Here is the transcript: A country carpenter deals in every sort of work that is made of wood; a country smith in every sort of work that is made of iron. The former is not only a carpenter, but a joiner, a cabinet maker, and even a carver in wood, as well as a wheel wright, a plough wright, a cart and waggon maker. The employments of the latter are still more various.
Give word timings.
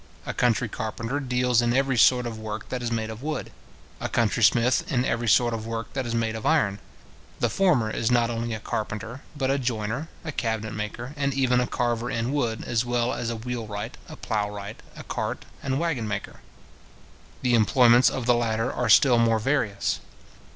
A 0.25 0.33
country 0.33 0.67
carpenter 0.67 1.19
deals 1.19 1.61
in 1.61 1.75
every 1.75 1.95
sort 1.95 2.25
of 2.25 2.39
work 2.39 2.69
that 2.69 2.81
is 2.81 2.91
made 2.91 3.11
of 3.11 3.21
wood; 3.21 3.51
a 3.99 4.09
country 4.09 4.41
smith 4.41 4.83
in 4.91 5.05
every 5.05 5.27
sort 5.29 5.53
of 5.53 5.67
work 5.67 5.93
that 5.93 6.07
is 6.07 6.15
made 6.15 6.35
of 6.35 6.43
iron. 6.43 6.79
The 7.39 7.51
former 7.51 7.91
is 7.91 8.09
not 8.09 8.31
only 8.31 8.55
a 8.55 8.59
carpenter, 8.59 9.21
but 9.37 9.51
a 9.51 9.59
joiner, 9.59 10.09
a 10.25 10.31
cabinet 10.31 10.73
maker, 10.73 11.13
and 11.15 11.35
even 11.35 11.59
a 11.61 11.67
carver 11.67 12.09
in 12.09 12.33
wood, 12.33 12.63
as 12.65 12.83
well 12.83 13.13
as 13.13 13.29
a 13.29 13.35
wheel 13.35 13.67
wright, 13.67 13.95
a 14.09 14.15
plough 14.15 14.49
wright, 14.49 14.81
a 14.97 15.03
cart 15.03 15.45
and 15.61 15.79
waggon 15.79 16.07
maker. 16.07 16.37
The 17.43 17.53
employments 17.53 18.09
of 18.09 18.25
the 18.25 18.33
latter 18.33 18.73
are 18.73 18.89
still 18.89 19.19
more 19.19 19.37
various. 19.37 19.99